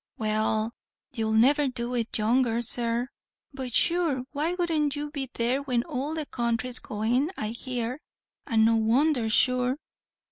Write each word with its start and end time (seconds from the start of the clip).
"Well, 0.17 0.73
you'll 1.13 1.33
never 1.33 1.67
do 1.67 1.93
it 1.93 2.17
younger, 2.17 2.63
sir, 2.63 3.09
but 3.53 3.75
sure 3.75 4.23
why 4.31 4.55
wouldn't 4.55 4.95
you 4.95 5.11
be 5.11 5.29
there 5.35 5.61
when 5.61 5.83
all 5.83 6.15
the 6.15 6.25
counthry 6.25 6.69
is 6.69 6.79
goin' 6.79 7.29
I 7.37 7.49
hear, 7.49 8.01
and 8.47 8.65
no 8.65 8.77
wondher 8.77 9.29
sure. 9.29 9.77